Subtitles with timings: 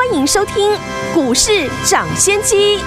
[0.00, 0.54] 欢迎收听
[1.12, 2.78] 股市涨先机。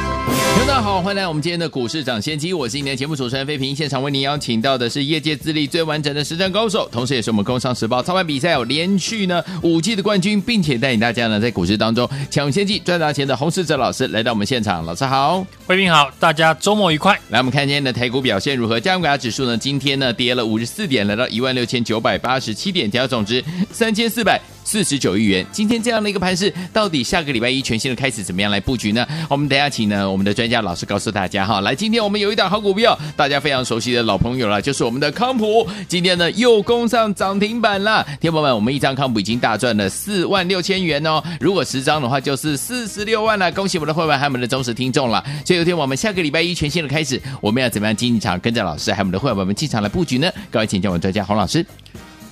[0.58, 3.76] 大家好，欢迎来我们今天的股市涨先机，我是今天的节目主持人费平。
[3.76, 14.84] 现场为您邀请到的是业界资历最完整的实战高手，同时也是我们工商时报操盘比赛有连续呢五季的冠军，并且带领大家呢在股市当中抢先机赚大钱的洪世哲老师来到我们现场。
[14.84, 17.14] 老师好，费平好，大家周末愉快。
[17.30, 18.80] 来，我们看今天的台股表现如何？
[18.80, 24.42] 加权指数呢，今天呢跌了五十四点，来到一万六千九百八十七点，成交总值三千四百。
[24.66, 29.06] 四十九亿元，今天这样的一个盘势，到底下个礼拜一全新的开始怎么样来布局呢？
[29.30, 31.62] 我们等下请呢我们的专家老师告诉大家哈。
[31.62, 38.06] 来，今天我们有一档好股票，大家非常熟悉的老朋友了，就是我们的康普，今天呢又攻上涨停板了。
[38.22, 43.52] 听众们，我们一张康普已经大赚了四万六千元哦，如果十张的话就是四十六万了。
[43.52, 45.24] 恭喜我们的会员还有我们的忠实听众了。
[45.46, 50.32] 所以有天我们下个礼拜一全新的开始，我们要怎么样进场跟着老师还有我们的会员们进场来布局呢？
[50.50, 51.66] 各位请教我们专家洪老师。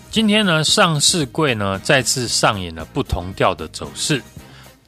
[0.10, 4.22] 今天呢，上市柜呢再次上演了不同调的走势，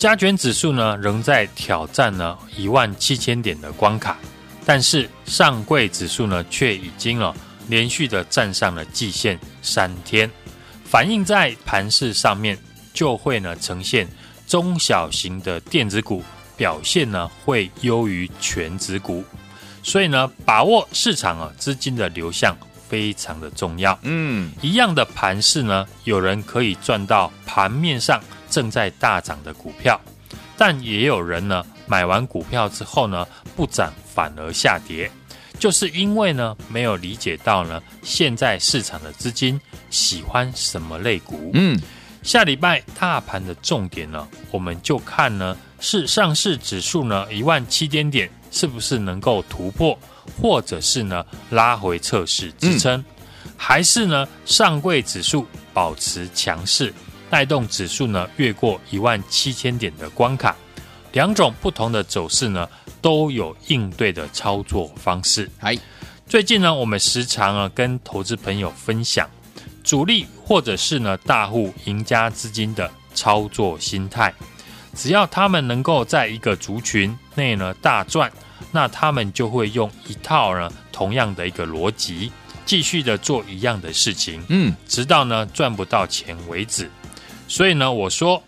[0.03, 4.17] 加权指数呢仍在挑战呢一万七千点的关卡，
[4.65, 7.33] 但是上柜指数呢却已经了
[7.69, 10.29] 连续的站上了季线三天，
[10.83, 12.57] 反映在盘市上面
[12.93, 14.05] 就会呢呈现
[14.45, 16.21] 中小型的电子股
[16.57, 19.23] 表现呢会优于全值股，
[19.83, 22.53] 所以呢把握市场啊资金的流向。
[22.89, 23.97] 非常的重要。
[24.03, 28.21] 嗯，一样的盘势呢，有人可以赚到盘面上
[28.53, 29.99] 正在大涨的股票，
[30.55, 35.09] 但也有人呢买完股票之后呢不涨反而下跌，
[35.57, 39.59] 就是因为呢没有理解到呢现在市场的资金
[39.89, 41.49] 喜欢什么类股。
[41.55, 41.81] 嗯，
[42.21, 49.97] 下礼拜大盘的重点呢，我们就看呢是上市指数呢一万七千点是不是能够突破。
[50.41, 56.93] 或者是呢拉回测试支撑，嗯、还是呢上柜指数保持强势，
[57.33, 60.55] 带动指数呢越过一万七千点的关卡，
[61.13, 62.69] 两种不同的走势呢
[63.01, 65.49] 都有应对的操作方式。
[65.57, 65.75] 嗨，
[66.27, 69.27] 最近呢我们时常啊跟投资朋友分享
[69.83, 74.31] 主力或者是呢大户赢家资金的操作心态，
[74.93, 78.31] 只要他们能够在一个族群内呢大赚。
[78.71, 82.31] 那他们就会用一套呢同样的一个逻辑，
[82.63, 86.87] 继续的做一样的事情，嗯，直到呢赚不到钱为止。
[87.47, 88.41] 所以呢，我说，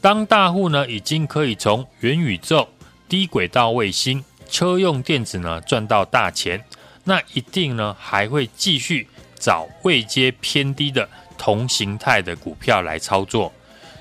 [0.00, 2.68] 当大户呢已经可以从元宇宙、
[3.08, 6.64] 低轨道卫星、车用电子呢赚到大钱，
[7.04, 9.06] 那一定呢还会继续
[9.38, 11.08] 找位阶偏低的
[11.38, 13.52] 同形态的股票来操作。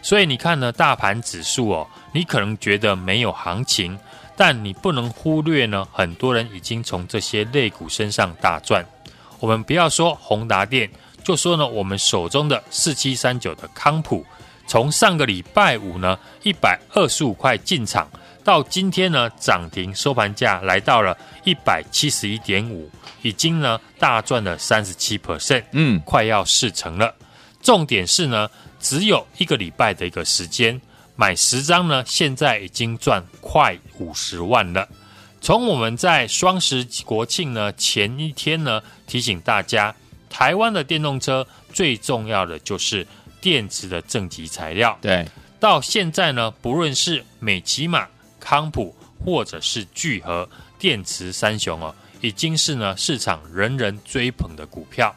[0.02, 3.98] 所以你看呢，大盘指数哦，你可能觉得没有行情。
[4.42, 8.86] 但你不能忽略呢，很多人已经从这些类股身上大赚。
[9.38, 10.90] 我们不要说宏达电，
[11.29, 14.25] 就说呢，我们手中的四七三九的康普，
[14.66, 18.09] 从上个礼拜五呢一百二十五块进场，
[18.44, 22.90] 到今天呢涨停收盘价来到了一百七十一点五，
[23.22, 27.13] 已经呢大赚了三十七 percent，嗯，快要四成了。
[27.61, 30.81] 重点是呢，只有一个礼拜的一个时间。
[31.16, 34.88] 买十张呢，现在已经赚快五十万了。
[35.41, 39.94] 从我们在双十国庆呢前一天呢提醒大家，
[40.29, 43.06] 台湾的电动车最重要的就是
[43.41, 44.97] 电池的正极材料。
[45.01, 45.28] 对，
[45.59, 48.07] 到现在呢，不论是美琪玛、
[48.40, 48.95] 康普
[49.25, 50.47] 或者是聚合
[50.78, 55.16] 电池三雄哦，已经是呢市场人人追捧的股票。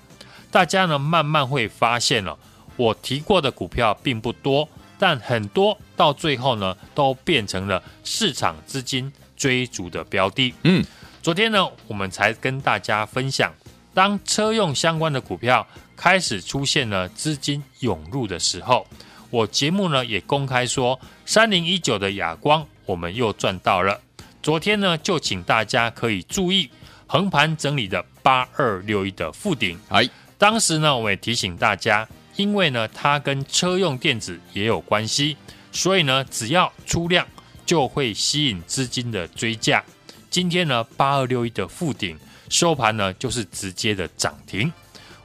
[0.51, 2.39] 大家呢慢慢会发现了，
[2.77, 4.69] 我提过的股票并不多。
[4.99, 10.55] 但很多到最后呢，都变成了市场资金追逐的标的。
[10.63, 10.85] 嗯，
[11.21, 13.53] 昨天呢，我们才跟大家分享，
[13.95, 15.67] 当车用相关的股票
[15.97, 18.87] 开始出现了资金涌入的时候，
[19.31, 24.01] 我节目呢也公开说，三零一九的亚光我们又赚到了。
[24.43, 26.71] 昨天呢，就请大家可以注意
[27.07, 29.79] 横盘整理的八二六一的附顶。
[29.89, 30.09] 哎，
[30.39, 32.09] 当时呢，我也提醒大家。
[32.37, 35.37] 因为呢，它跟车用电子也有关系，
[35.71, 37.27] 所以呢，只要出量
[37.67, 39.85] 就会吸引资金的追价。
[40.31, 42.19] 今天呢，八二六一的富鼎
[42.53, 44.71] 收盘呢，就是直接的涨停。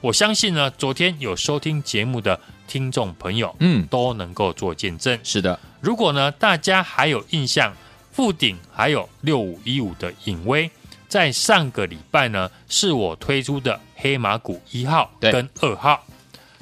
[0.00, 5.18] 我相信呢，昨天有收听节目的听众朋友，嗯，都能够做见证。
[5.22, 7.76] 是的，如果呢，大家还有印象，
[8.10, 10.70] 富鼎还有六五一五的影威，
[11.06, 16.02] 在上个礼拜呢，是我推出的黑马股一号跟二号。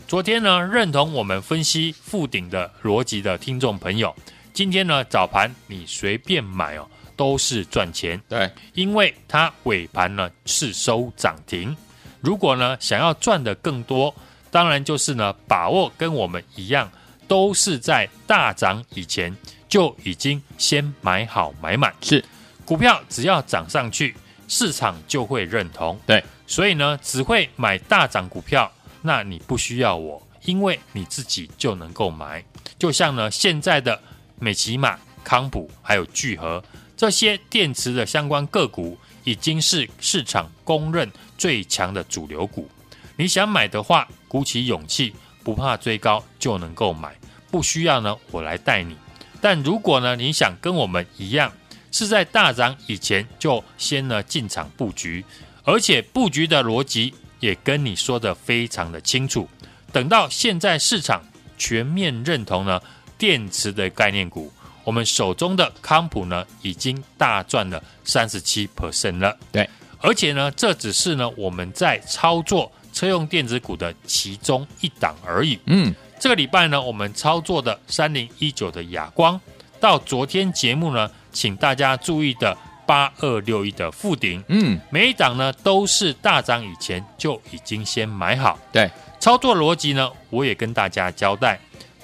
[0.09, 4.13] 昨天呢，认同我们分析富鼎的逻辑的听众朋友，
[4.53, 8.21] 今天呢早盘你随便买哦，都是赚钱。
[8.29, 11.77] 对，因为它尾盘呢是收涨停。
[12.21, 14.15] 如果呢想要赚得更多，
[14.51, 16.91] 当然就是呢把握跟我们一样，
[17.27, 19.35] 都是在大涨以前
[19.69, 21.95] 就已经先买好买满。
[22.01, 22.25] 是，
[22.65, 24.15] 股票只要涨上去，
[24.49, 25.99] 市场就会认同。
[26.07, 28.71] 对，所以呢只会买大涨股票。
[29.03, 32.45] 那你不需要我，因为你自己就能够买。
[32.77, 34.01] 就像呢，现在的
[34.41, 36.63] 美琪玛、康普还有聚合
[36.97, 42.69] 这些电池的相关个股，已经是市场公认最强的主流股。
[43.17, 45.13] 你想买的话，鼓起勇气，
[45.45, 47.15] 不怕追高就能够买，
[47.51, 48.97] 不需要呢我来带你。
[49.41, 51.53] 但如果呢你想跟我们一样，
[51.93, 55.25] 是在大涨以前就先呢进场布局，
[55.65, 57.15] 而且布局的逻辑。
[57.39, 59.47] 也跟你说的非常的清楚，
[59.93, 61.23] 等到现在市场
[61.59, 62.81] 全面认同呢
[63.19, 64.51] 电池的概念股，
[64.87, 69.37] 我们手中的康普呢已经大赚了三十七 percent 了。
[69.51, 69.69] 对，
[69.99, 75.59] 而且呢这只是呢我们在操作车用电子股的其中一档而已。
[75.65, 79.41] 嗯，这个礼拜呢我们操作的三零一九的亚光，
[79.81, 82.57] 到昨天节目呢，请大家注意的。
[82.87, 88.57] 八二六一的富鼎，嗯，每一档呢都是大涨以前就已经先买好。
[88.71, 91.59] 对，操作逻辑呢，我也跟大家交代，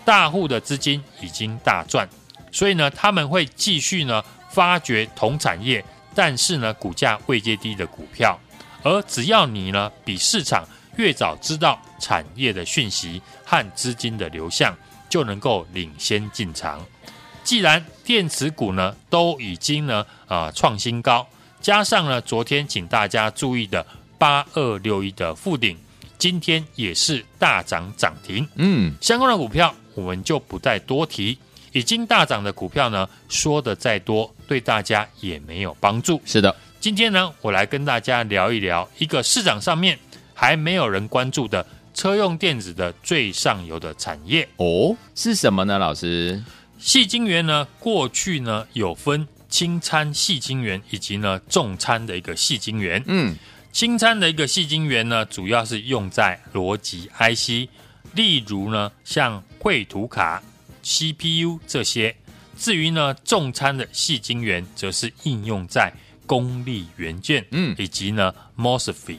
[0.04, 2.08] 大户的资金已经大赚，
[2.52, 5.84] 所以呢他们会继续呢发掘同产业，
[6.14, 8.38] 但是呢股价未接低的股票，
[8.82, 10.64] 而只要你呢比市场
[10.96, 14.76] 越早知道产业的讯息和资金的流向，
[15.08, 16.84] 就能够领先进场。
[17.42, 21.26] 既然电池股呢都已经呢啊创新高，
[21.60, 23.84] 加上呢昨天请大家注意的
[24.18, 25.76] 八二六一的附顶，
[26.18, 28.46] 今天也是大涨涨停。
[28.56, 31.36] 嗯，相关的股票我们就不再多提，
[31.72, 36.20] 已经大涨的股票呢说的再多对大家也没有帮助。
[36.24, 39.98] 是的，今天呢我来跟大家聊一聊一个市场上面
[40.34, 45.78] 还没有人关注的车用电子的最上游的产业哦，是什么呢？
[45.78, 46.42] 老师？
[46.78, 53.02] 细晶圆呢，过去呢有分轻餐细晶圆以及呢重餐的一个细晶圆。
[53.06, 53.36] 嗯，
[53.70, 57.68] 轻餐的一个细晶圆呢，主要是用在逻辑 IC，
[58.14, 60.42] 例如呢像绘图卡、
[60.82, 62.14] CPU 这些。
[62.58, 65.92] 至于呢重餐的细晶圆，则是应用在
[66.26, 69.18] 功率元件，嗯，以及呢 MOSFET，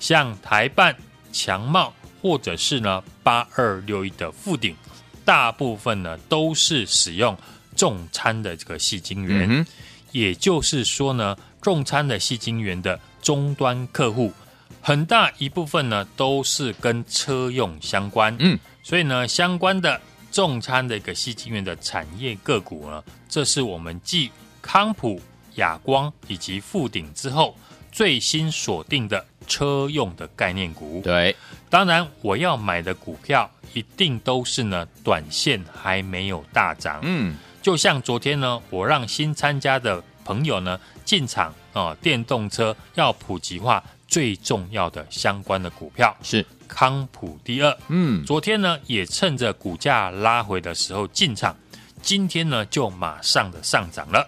[0.00, 0.94] 像台办、
[1.32, 4.76] 强茂或者是呢八二六一的富鼎。
[5.24, 7.38] 大部分呢都是使用
[7.76, 9.66] 重餐的这个细晶圆，嗯、
[10.10, 14.32] 也就是说呢，重餐的细晶圆的终端客户
[14.80, 20.00] 很大一部分呢都是跟车用相关，嗯，所以呢，相关的
[20.32, 25.20] 重餐的一个矽晶圆的产业个股呢，这是我们继康普、
[25.56, 27.54] 亚光以及富鼎之后
[27.92, 31.00] 最新锁定的车用的概念股。
[31.04, 31.36] 对，
[31.70, 33.48] 当然我要买的股票。
[33.74, 37.00] 一定都是呢，短线还没有大涨。
[37.04, 47.76] 嗯，就像昨天呢，我让新参加的朋友呢进场啊、呃，电动车要普及化最重要的相关的股票是康普第二。
[47.88, 51.54] 嗯，昨天呢也趁着股价拉回的时候进场，
[52.00, 54.26] 今天呢就马上的上涨了。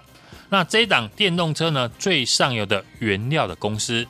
[0.50, 4.06] 那这一档电动车呢最上游的原料的公司。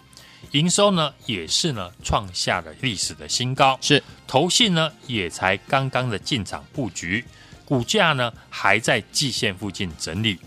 [0.50, 7.24] 营收呢也是呢创下了历史的新高，是投信呢也才刚刚的进场布局，
[7.64, 10.38] 股价呢还在季线附近整理。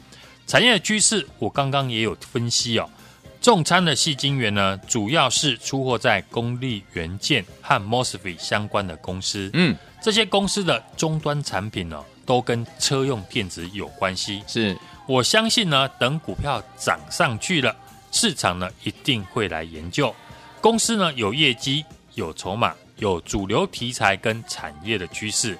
[0.45, 2.89] 产业的趋势我刚刚也有分析哦，
[3.47, 14.77] 重参的细晶圆呢主要是出货在功率元件和 MOSFET 相关的公司，嗯，这些公司的终端产品呢都跟车用电子有关系，是。
[15.07, 17.73] 我相信呢等股票涨上去了。
[18.11, 20.13] 市场呢一定会来研究，
[20.59, 21.85] 公司呢有业绩、
[22.15, 25.57] 有筹码、有主流题材跟产业的趋势，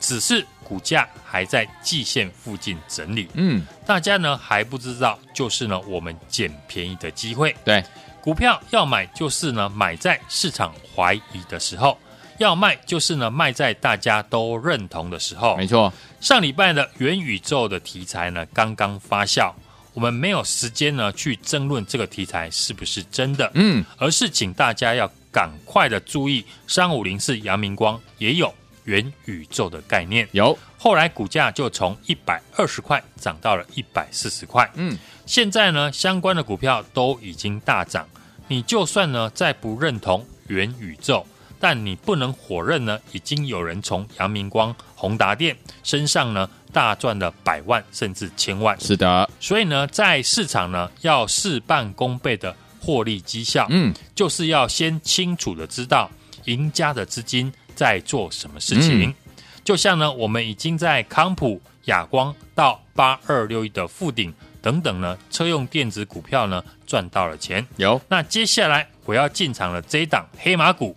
[0.00, 3.28] 只是股价还在季线附近整理。
[3.34, 7.56] 嗯，大家呢还不知道，就是呢我们捡便宜的机会。
[7.64, 7.82] 对，
[8.20, 11.98] 股票要买就是呢买在市场怀疑的时候，
[12.38, 15.56] 要卖就是呢卖在大家都认同的时候。
[15.56, 19.52] 没错，上礼拜的元宇宙的题材呢刚刚发酵。
[19.94, 28.54] 我们没有时间呢去争论这个题材是不是真的，嗯，而是请大家要赶快的注意，三五零四阳明光也有
[28.88, 38.08] 元宇宙的概念，有，后来股价就从一百二十块涨到了一百四十块，嗯，现在呢相关的股票都已经大涨，
[38.48, 41.26] 你就算呢再不认同元宇宙，
[41.60, 48.78] 但你不能否认呢，已经有人从阳明光、宏达电身上呢大赚了百万甚至千万。
[48.80, 56.10] 是的，所以呢，在市场呢要事半功倍的获利绩效，嗯，就是要先清楚的知道
[56.46, 59.02] 赢家的资金在做什么事情。
[59.02, 59.14] 嗯、
[59.62, 67.64] 就像呢，我们已经在康普、亚光到八二六一的富鼎等等呢车用电子股票呢赚到了钱。
[67.76, 70.96] 有，那接下来我要进场了这一档黑马股。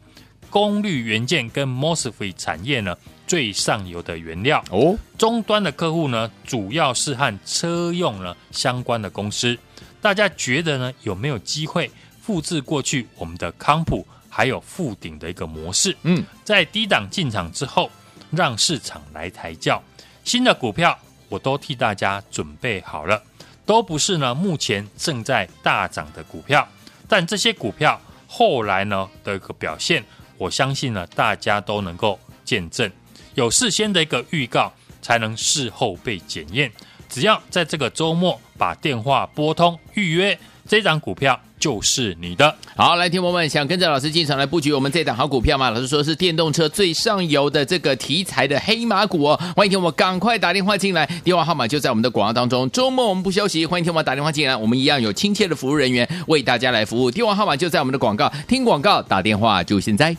[0.49, 9.57] 功率元件跟 MOSFET 产业呢最上游的原料哦，终端的客户呢主要是和车用呢相关的公司，
[10.01, 15.95] 大家觉得呢有没有机会复制过去我们的康普还有富鼎的一个模式？
[16.03, 17.91] 嗯，在低档进场之后，
[18.31, 19.83] 让市场来抬轿，
[20.23, 20.97] 新的股票
[21.27, 23.21] 我都替大家准备好了，
[23.65, 26.65] 都不是呢目前正在大涨的股票，
[27.09, 30.03] 但这些股票后来呢的一个表现。
[30.37, 32.89] 我相信呢，大家都能够见证，
[33.35, 36.71] 有事先的一个预告，才能事后被检验。
[37.07, 41.39] 只要在这个周末把电话拨通预约，这张股票。
[41.61, 42.53] 就是你的。
[42.75, 45.69] 好，来，听友们想跟着老师进场来布局我们这档好股票吗？
[45.69, 49.39] 老师说是电动车最上游的这个题材的黑马股哦。
[49.55, 52.69] 欢迎听我赶快打电话进来，电话号码就在我们的广告当中。
[52.71, 57.11] 周末我们不休息，欢迎听我打电话进来，我们一样有亲切的服务人员为大家来服务。
[57.11, 60.17] 电话号码就在我们的广告，听广告打电话就现在。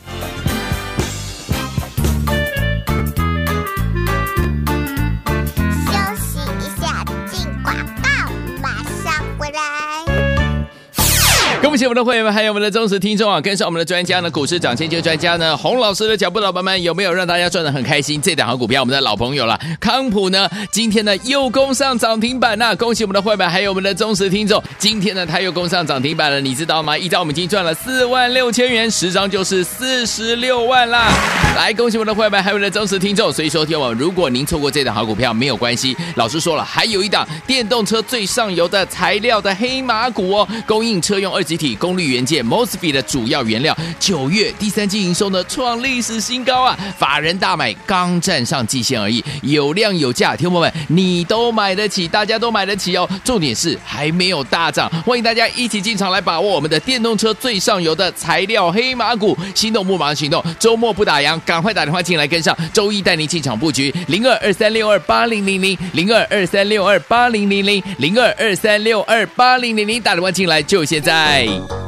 [11.73, 13.41] 恭喜我们的会员们，还有我们的忠实听众啊！
[13.41, 18.21] 跟上我们的专家呢，股市涨先机专家呢，洪老师的脚步，老板们有没有让大家赚得很开心？
[18.21, 22.75] 这档好股票，我们的老朋友了，康普呢，今天呢又攻上涨停板呐！
[22.75, 26.95] 恭喜我们的会员，还有我们的忠实听众，今天呢他又攻上涨停板了，你知道吗？
[26.95, 31.11] 一张我们已经赚了四万六千元，十张就是四十六万啦！
[31.55, 33.33] 来，恭喜我们的会员，还有我们的忠实听众。
[33.33, 41.73] 所以说，听我，如果您错过这档好股票，没有关系，老师说了，还有一档电动车最上游的材料的黑马股哦，供应车用二级体。
[41.83, 46.77] 功率元件 MOSFET 的主要原料，九月第三季营收呢创历史新高啊！
[46.97, 53.09] 法人大买刚站上季线而已，有量有价，听众们你都买得起，大家都买得起哦。
[53.23, 71.52] 重点是还没有大涨，欢迎大家一起进场来把握我们的电动车最上游的材料黑马股，心动不马上行动，周末不打烊，赶快打电话进来跟上，周一带您进场布局零二二三六二八零零零零二二三六二八零零零零二二三六二八零零零打电话进来就现在。
[71.53, 71.82] Lee.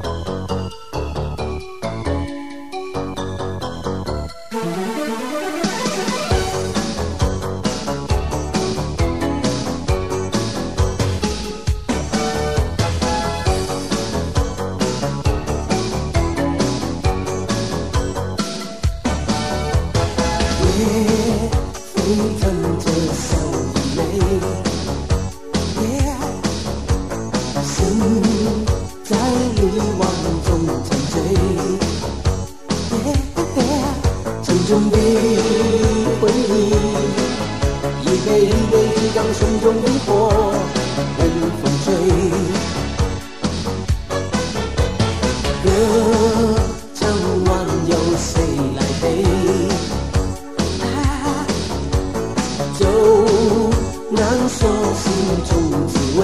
[54.46, 55.04] 不说心
[55.50, 55.52] 中
[55.88, 56.22] 滋味，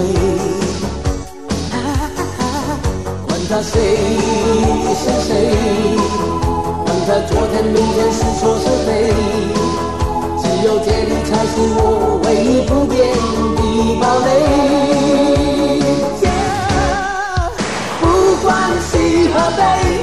[3.25, 3.73] 管他谁
[4.93, 5.29] 是谁，
[6.85, 8.89] 管他昨天明天是错是非，
[10.37, 11.81] 只有这里才是我
[12.23, 12.95] 唯一不变
[13.57, 13.59] 的
[13.99, 14.29] 堡垒。
[18.01, 18.03] 不
[18.43, 18.47] 管
[18.91, 18.93] 喜
[19.33, 20.00] 和悲。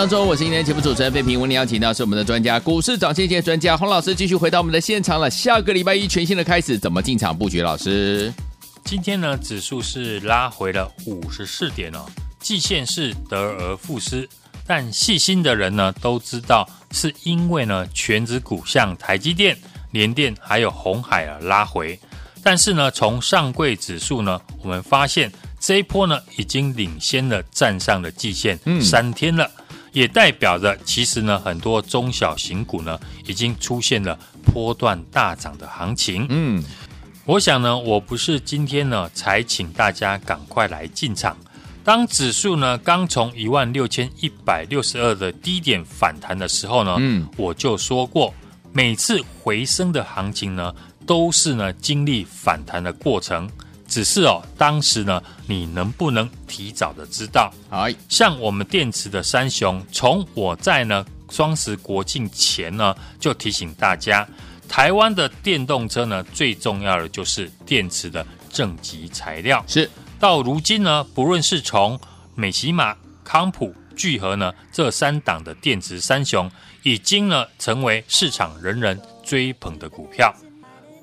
[0.00, 1.38] 当中，我是今天节目主持人费平。
[1.38, 5.28] 为您邀请到是我们的专家，股市涨先机专家洪老师，继续回到我们的现场了。
[5.28, 7.60] 下个礼拜一全新的开始，怎么进场布局？
[7.60, 8.32] 老师，
[8.82, 12.06] 今天呢，指数是拉回了五十四点哦，
[12.38, 14.26] 季线是得而复失，
[14.66, 19.54] 但细心的人呢都知道，是因为呢全指股像台积电、
[19.90, 22.00] 联电还有红海啊拉回，
[22.42, 25.30] 但是呢从上柜指数呢，我们发现。
[25.62, 29.50] 这一波呢，已经领先了站上了季线三天了，
[29.92, 36.26] 也代表着其实呢，很多中小型股呢，已经出现了波段大涨的行情。
[36.28, 36.62] 嗯，
[37.24, 41.36] 我想呢，我不是今天呢才请大家赶快来进场。
[41.82, 48.32] 当指数呢刚从一万六千一百六十二的低点反弹的时候呢，嗯，我就说过，
[48.72, 50.72] 每次回升的行情呢，
[51.06, 53.50] 都是呢经历反弹的过程。
[53.90, 57.52] 只是哦，当时呢，你能不能提早的知道？
[57.70, 64.26] 哎，像我们电池的三雄，从我在呢双十国庆前呢，就提醒大家，
[64.68, 69.62] 台湾的电动车呢，最重要的就是电池的正极材料。
[69.66, 71.98] 是，到如今呢，不论是从
[72.36, 76.48] 美琪玛、康普、聚合呢这三档的电池三雄，
[76.84, 80.32] 已经呢成为市场人人追捧的股票。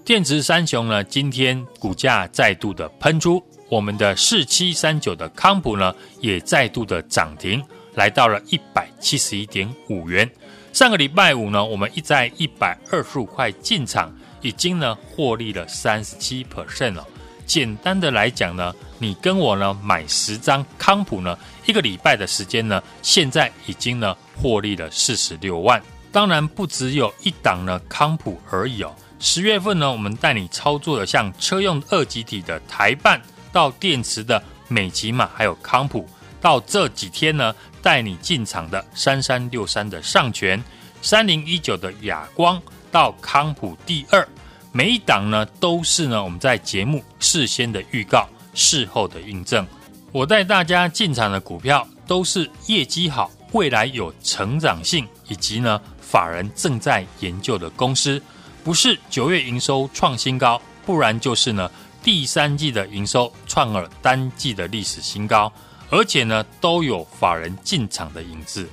[0.07, 7.61] 电池三雄呢，今天股价再度的喷出，我们的四七三九的康普呢，也再度的涨停，
[7.93, 10.25] 来到了一百七十一点五元。
[10.71, 14.09] 上个礼拜五呢，我们一在一百二十五块进场，
[14.39, 17.05] 已经呢获利了三十七 percent 了。
[17.45, 25.83] 简单的来讲呢，你跟我呢买十张康普呢，一个礼拜的时间呢，现在已经呢获利了四十六万。
[26.13, 28.95] 当然不只有一档呢康普而已哦。
[29.19, 33.21] 十月份呢，我们带你操作的像车用二极体的台办，
[33.51, 36.07] 到电池的美琪玛，还有康普，
[36.39, 40.62] 到这几天呢，带你进场的三三六三的上诠，
[41.01, 44.27] 三零一九的亚光，到康普第二，
[44.71, 49.65] 每一档呢都是呢我们在节目事先的预告，事后的印证。
[50.12, 58.21] 我带大家进场的股票都是业绩好，未来有成长性，以及呢法人正在研究的公司。
[58.67, 61.71] 不是九月营收创新高，不然就是呢
[62.03, 65.50] 第三季的营收创了单季的历史新高，
[65.89, 68.67] 而且呢都有法人进场的影子，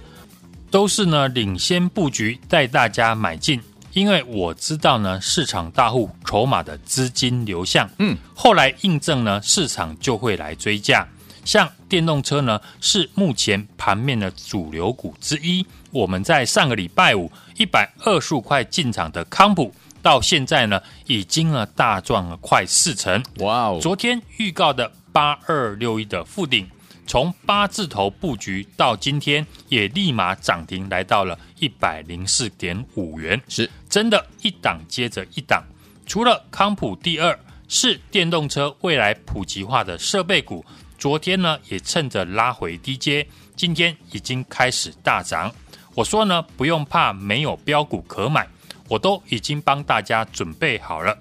[0.69, 11.07] 都是呢领先布局带大家买进，因为我知道呢市场大户筹码的资金流向，嗯，后来印证呢市场就会来追价，
[11.45, 19.73] 像电动车呢是目前盘面的主流股之一，我们在上个礼拜五一百二十五块进场的康普。
[20.05, 23.25] 到现在呢，已经呢大赚了快四成。
[23.39, 23.79] 哇哦！
[23.81, 26.69] 昨天预告的八二六一的富鼎，
[27.07, 33.41] 从八字头布局到今天，也立马涨停，来到了一百零四点五元。
[33.49, 35.65] 是真的，一档接着一档。
[36.05, 40.63] 除了康普第二是电动车未来普及化的设备股，
[40.99, 45.51] 昨天呢也趁着拉回低阶，今天已经开始大涨。
[45.95, 48.47] 我说呢，不用怕没有标股可买。
[48.89, 51.17] 我都已经帮大家准备好了。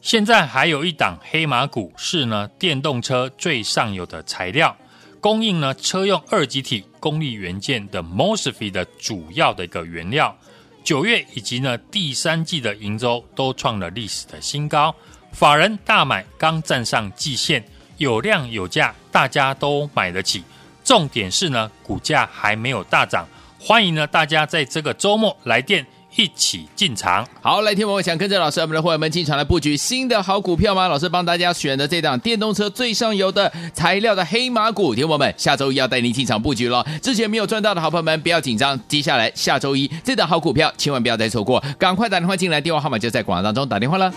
[0.00, 4.76] 现在还有一档黑马股是呢，电动车最上游的材料，
[5.20, 10.36] 供应呢车用二极体功率元件的 MOSFET 的主要的一个原料。
[10.82, 14.92] 九月以及呢第三季的营收都创了历史的新高，
[15.30, 17.64] 法人大买刚站上季线，
[17.98, 20.42] 有量有价，大家都买得起。
[20.82, 23.24] 重点是呢股价还没有大涨，
[23.60, 25.86] 欢迎呢大家在这个周末来电。
[26.16, 30.86] 一起进场，好，来听我们想跟着老师，我们的伙伴们进场来布局新的好股票吗？
[30.88, 36.86] 老师帮大家选的这档电动车最上游的材料的黑马股，听我们下周一要带您进场布局了。
[37.02, 44.12] 之前没有赚到的好朋友们不要紧张，接下来下周一这档好股票千万不要再错过，赶快打电话进来，电话号码就在广告当中打电话了。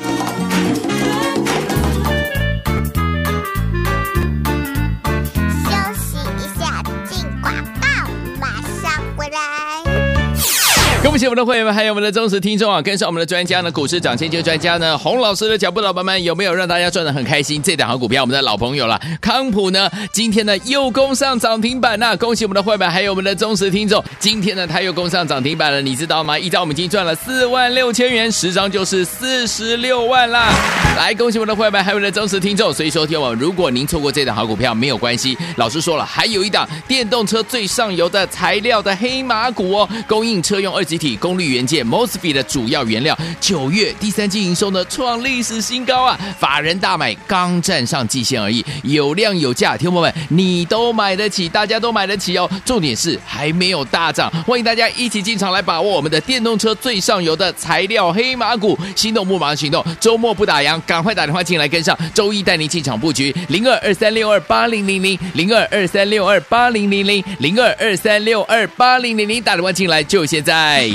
[11.15, 12.82] 恭喜我们的会员们，还有我们的忠实听众啊！
[12.82, 17.63] 跟上我们的专家呢，股市涨先机专家呢，洪老师的脚步，老板们有没有让大家赚得很开心？
[17.63, 22.17] 这档好股票，我们的老朋友了，康普呢，今天呢又攻上涨停板了。
[22.17, 26.38] 恭喜我们的会员，还有我们的忠实听众，今天呢他又攻上涨停板了，你知道吗？
[26.38, 30.49] 一张我们已经赚了四万六千元，十张就是四十六万啦！
[30.97, 32.73] 来，恭喜我们的会员，还有我们的忠实听众。
[32.73, 41.05] 所以说，听我，如果您错过这档好股票，没有关系，老师说了，还有一档电动车最上游的材料的黑马股哦，供应车用二级。
[41.18, 46.18] 功率元件 MOSFET 的主要原料，九月第三季营收呢创历史新高啊！
[46.39, 52.50] 法人大买刚站上季线而已，有量有价，听众们你都买得起，大家都买得起哦。
[52.63, 70.95] 重点是还没有大涨，欢迎大家一起进场来把握我们的电动车最上游的材料黑马股，心动不马行动，周末不打烊，赶快打电话进来跟上，周一带您进场布局零二二三六二八零零零零二二三六二八零零零零二二三六二八零零零，打电话进来就现在。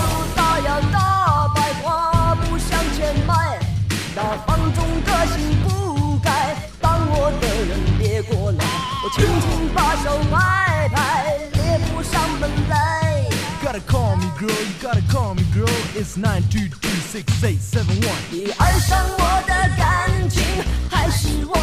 [16.01, 18.21] is nine two two six eight seven one。
[18.31, 20.43] 你爱上我的感情，
[20.89, 21.53] 还是我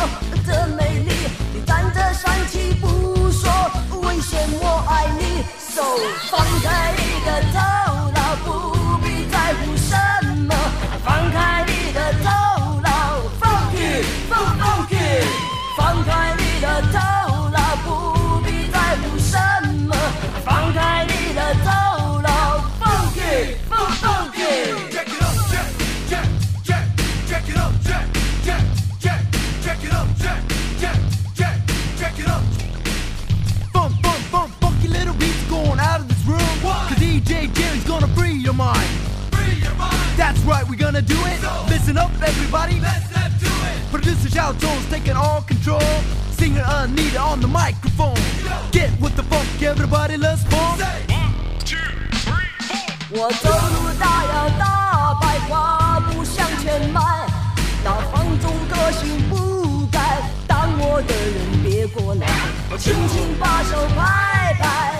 [0.46, 1.12] 的美丽？
[1.52, 2.86] 你站着生气不
[3.32, 3.50] 说，
[4.02, 5.82] 危险我爱你，手
[6.30, 7.07] 放开你。
[40.98, 41.40] Gonna do it.
[41.40, 42.80] So, Listen up, everybody.
[42.80, 43.90] Let's, let's do it.
[43.90, 45.80] Producer Shout Jones taking all control.
[46.32, 48.16] Singer Anita on the microphone.
[48.44, 48.50] Yo.
[48.70, 50.80] Get with the funk, everybody, let's funk.
[50.80, 51.34] Say one,
[51.64, 51.76] two,
[52.24, 52.78] three, four.
[53.10, 57.00] 我走路大摇大摆，跨步向前迈，
[57.84, 62.26] 那放纵个性不改，当我的人别过来，
[62.70, 64.97] 我轻轻把手拍拍，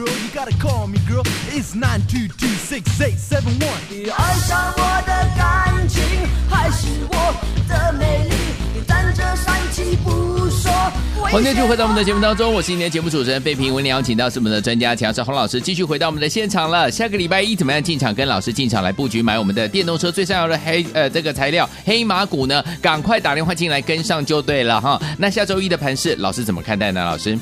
[0.00, 1.22] girl, you gotta call me girl.
[1.50, 3.80] It's nine two two six eight seven one.
[3.90, 6.02] 你爱上我的感情，
[6.48, 7.34] 还是我
[7.68, 8.34] 的美丽？
[8.74, 10.72] 你站着生气不说。
[11.16, 13.74] 欢迎继续回到我们的节目当中，我是今天的节目主持人费平。
[13.74, 16.90] 为您邀请到是我们的专家强势洪老师，继续回到我们的现场了。
[16.90, 18.14] 下个礼拜一怎么样进场？
[18.14, 22.64] 跟老师进场来布局买我们的电动车最上游的黑呃这个材料黑马股呢？
[22.80, 25.00] 赶快打电话进来跟上就对了哈。
[25.18, 27.04] 那下周一的盘市，老师怎么看待呢？
[27.04, 27.38] 老师？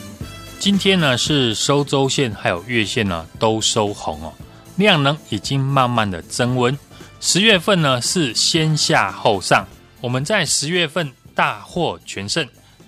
[0.59, 4.35] 今天呢是收周线还有月线呢都收红哦，
[4.75, 6.77] 量能已经慢慢的增温。
[7.21, 9.65] 十月份呢是先下后上，
[10.01, 12.47] 我们在十月份大获全胜。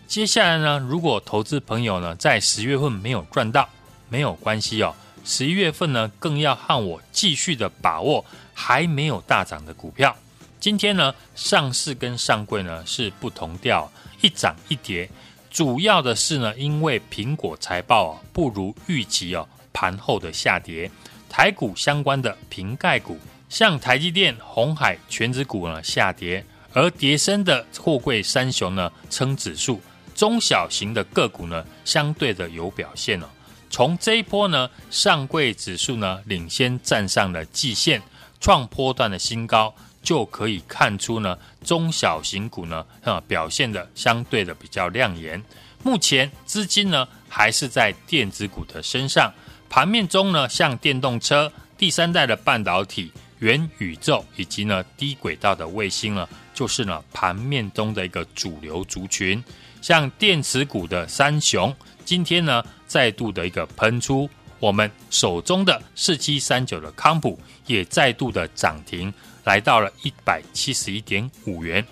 [0.09, 3.69] 接下来呢，如果投资朋友呢在十月份没有赚到，
[4.09, 4.93] 没有关系哦。
[5.25, 10.15] 十一月份呢更要和我继续的把握还没有大涨的股票。
[10.59, 13.91] 今天呢上市跟上柜呢是不同调，
[14.23, 15.09] 一涨一跌。
[15.51, 20.89] 主要的是呢，因为苹果财报啊不如预期哦，盘后的下跌，
[21.29, 29.81] 台股相关的瓶盖股，像台积电、红海全指股呢下跌，而跌深的货柜三雄呢撑指数，
[30.15, 33.27] 中小型的个股呢相对的有表现哦。
[33.69, 38.01] 从这一波呢，上柜指数呢领先站上了季线，
[38.41, 39.75] 创波段的新高。
[40.03, 45.43] 就可以看出呢，中小型股呢，啊表现的相对的比较亮眼。
[45.83, 49.33] 目前资金呢还是在电子股的身上，
[49.69, 59.43] 盘面中呢，像电动车、第三代的半导体、元宇宙以及呢低轨道的卫星呢，就是呢盘面中的一个主流族群。
[59.81, 64.29] 像电池股的三雄，今天呢再度的一个喷出，
[64.61, 69.13] 我们手中的四七三九的康普也再度的涨停。
[69.45, 71.85] 来到了一百七十一点五元。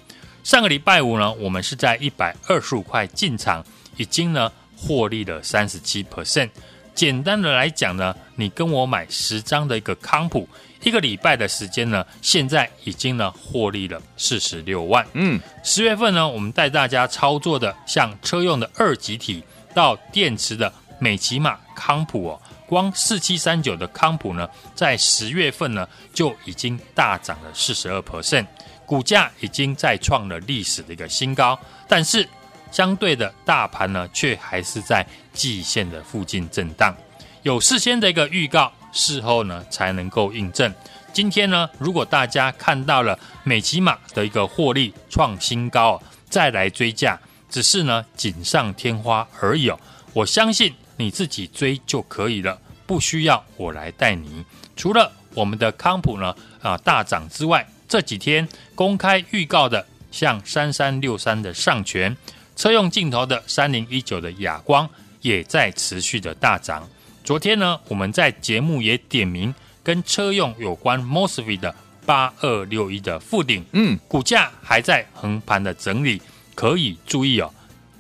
[0.45, 3.65] 上个礼拜五呢，我们是在一百二十五块进场，
[3.97, 6.51] 已经呢获利了三十七 percent。
[6.95, 10.47] 简单的来讲呢，你跟我买十张的一个康普，
[10.83, 15.05] 一个礼拜的时间呢，现在已经呢获利了四十六万。
[15.15, 19.43] 嗯，十月份呢，我们带大家操作的，像车用的二极体
[19.75, 22.41] 到电池的美骑马康普哦。
[22.69, 28.47] 光四七三九的康普呢，在十月份呢就已经大涨了四十二 percent，
[28.85, 31.59] 股价已经再创了历史的一个新高。
[31.89, 32.29] 但是
[32.71, 36.95] 相对的大盘呢，却还是在季线的附近震荡。
[37.43, 40.71] 有事先的一个预告，事后呢才能够印证。
[41.11, 49.81] 今天呢，如果大家看到了美琪玛的一个获利创新高，再来追价，只是呢锦上添花而已哦。
[50.13, 50.75] 我相信。
[50.99, 54.45] 你自己追就可以了，不需要我来带你。
[54.77, 62.15] 除了我们的康普呢啊大涨之外，这几天公开预告的，像三三六三的上诠，
[62.57, 64.89] 车用镜头的三零一九的哑光
[65.23, 66.87] 也在持续的大涨。
[67.25, 76.21] 昨天呢，我们在节目也点名跟车用有关 Mosfet 的八二六一的附顶，嗯，股价还在横盘的整理，
[76.55, 77.53] 可以注意哦。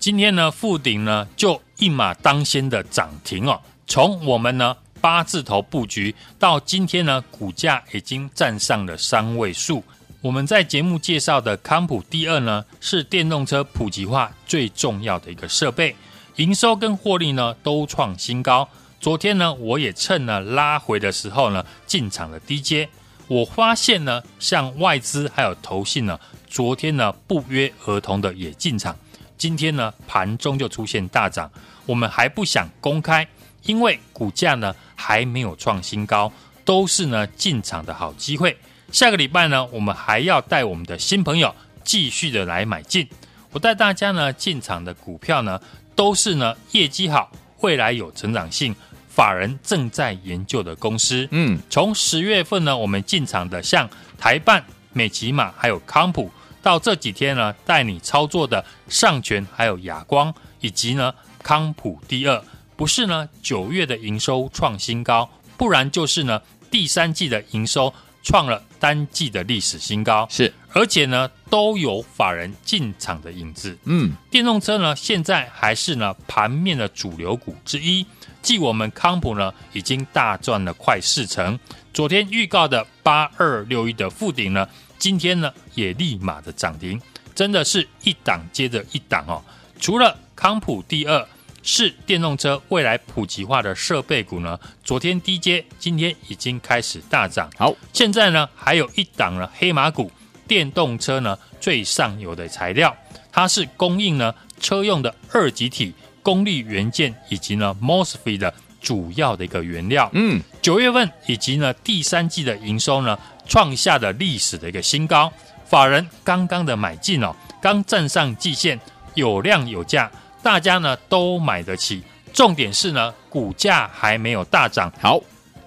[0.08, 3.60] 今天呢，富鼎呢就一马当先的涨停哦。
[3.86, 9.84] 从我们呢八字头布局到今天呢，股价已经站上了三位数。
[10.22, 15.94] 我们在节目介绍的康普第二呢，是电动车普及化最重要的一个设备，
[16.36, 18.66] 营收跟获利呢都创新高。
[18.98, 22.88] 昨天呢，我也趁呢拉回的时候呢进场了低阶。
[23.26, 26.18] 我发现呢，像外资还有投信呢，
[26.48, 28.96] 昨天呢不约而同的也进场。
[29.38, 31.50] 今天呢，盘中就出现大涨，
[31.86, 33.26] 我们还不想公开，
[33.62, 36.30] 因为股价呢还没有创新高，
[36.64, 38.54] 都是呢进场的好机会。
[38.90, 43.08] 下个礼拜呢，我们还要带我们的新朋友继续的来买进。
[43.52, 45.60] 我带大家呢进场的股票呢，
[45.94, 48.74] 都是呢业绩好、未来有成长性、
[49.08, 51.28] 法人正在研究的公司。
[51.30, 56.30] 嗯，从十月份呢，我们进场的像台办、美琪玛还有康普，
[56.68, 62.44] 到这几天呢带你操作的上权还有亚光，以及呢康普第二，
[62.76, 67.90] 不是呢九月的营收创新高，不然就是呢第三季的营收
[68.22, 70.26] 创了单季的历史新高。
[70.30, 73.74] 是，而且呢都有法人进场的影子。
[73.84, 78.04] 嗯，电动车呢现在还是呢盘面的主流股之一。
[78.42, 81.58] 继我们康普呢已经大赚了快四成，
[81.94, 84.68] 昨天预告的八二六一的富鼎呢，
[84.98, 87.00] 今天呢也立马的涨停，
[87.34, 89.42] 真的是一档接着一档哦。
[89.80, 91.26] 除了康普第二
[91.62, 97.50] 是电动车未来普及化的设备股呢，昨天低阶，今天已经开始大涨。
[97.56, 100.10] 好，现在呢还有一档呢黑马股，
[100.46, 102.96] 电动车呢最上游的材料，
[103.30, 105.94] 它是供应呢车用的二极体。
[106.20, 115.32] 功率元件以及呢 MOSFET 的主要的一个原料，嗯，九月份以及呢第三季的营收呢创下的历史的一个新高，
[115.64, 118.78] 法人刚刚的买进哦，刚站上季线，
[119.14, 120.08] 有量有价，
[120.42, 125.18] 大家呢都买得起，重点是呢股价还没有大涨，好，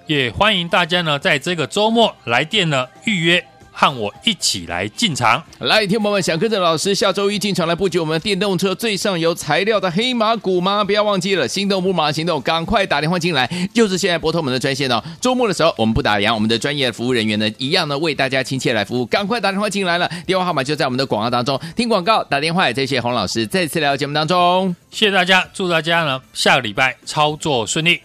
[0.06, 3.44] 也欢迎大家呢在这个周末来电呢预约。
[3.82, 10.84] 和我一起来进场，来，听友们，想跟着老师下周一进场来布局我们电动车最上游材料的黑马股吗？
[10.84, 15.04] 不要忘记了，心动不马行动，赶快打电话进来，就是现在拨通我们的专线哦。
[15.20, 28.00] 周末的时候，我们不打烊，我们的专业服务人员呢，一样呢为大家亲切来服务，赶快打电话进来了，电话号码就在我们的广告当中，听广告打电话也谢谢洪老师再次来到节目当中，谢谢大家，祝大家呢下个礼拜操作顺利。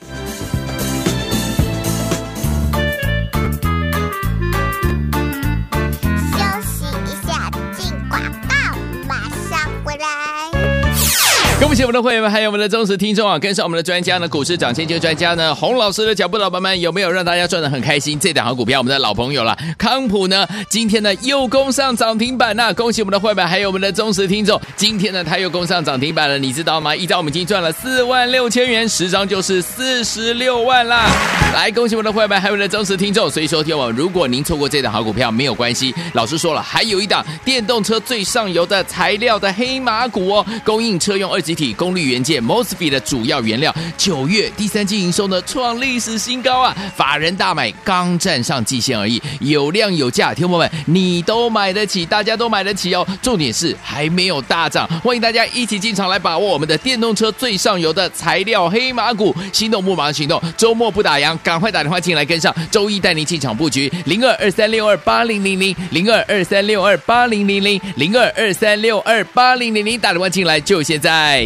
[11.67, 13.37] 恭喜我们的会员们，还有我们的忠实听众啊！
[13.37, 18.17] 跟上我们的专家呢，股市涨先机专家呢，洪老师的脚步，老板们有没有让大家赚得很开心？
[18.21, 22.73] 这档好股票，我们的老朋友了，康普呢，今天呢又攻上涨停板了。
[22.73, 26.95] 恭喜我们的会员，还有我们的忠实听众，今天呢他又攻上涨停板了，你知道吗？
[26.95, 31.11] 一张我们已经赚了四万六千元，十张就是四十六万啦！
[31.53, 33.29] 来，恭喜我们的会员，还有我们的忠实听众。
[33.29, 41.43] 所以说，听我，如果您错过这档好股票，没有关系，老师说了，还有一档电动车最上游的材料的黑马股哦，供应车用二。
[41.47, 46.77] 级体功率元件 MOSFET 的主要原料，九月第三季营收呢创历史新高啊！
[46.95, 53.07] 法人大买，刚站上季线而已，有量有价，听众们你都买得起，大家都买得起哦。
[53.23, 71.46] 重点是还没有大涨，欢迎大家一起进场来把握我们的电动车最上游的材料黑马股，心动不马行动，周末不打烊，赶快打电话进来跟上，周一带您进场布局零二二三六二八零零零零二二三六二八零零零零二二三六二八零零零，打电话进来就现在。